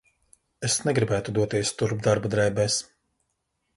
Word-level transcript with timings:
Es 0.69 0.77
negribētu 0.87 1.35
doties 1.39 1.73
turp 1.81 2.01
darba 2.09 2.33
drēbēs. 2.37 2.79